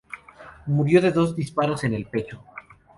[0.65, 2.43] Murió de dos disparos en el pecho.